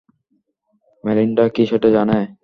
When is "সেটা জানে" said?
1.69-2.17